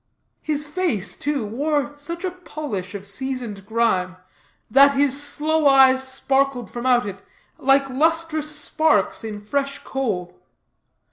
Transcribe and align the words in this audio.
His 0.41 0.65
face, 0.65 1.15
too, 1.15 1.45
wore 1.45 1.91
such 1.95 2.23
a 2.25 2.31
polish 2.31 2.95
of 2.95 3.05
seasoned 3.05 3.67
grime, 3.67 4.15
that 4.71 4.93
his 4.95 5.21
sloe 5.21 5.67
eyes 5.67 6.03
sparkled 6.11 6.71
from 6.71 6.87
out 6.87 7.05
it 7.05 7.23
like 7.59 7.87
lustrous 7.87 8.49
sparks 8.49 9.23
in 9.23 9.39
fresh 9.39 9.77
coal. 9.83 10.39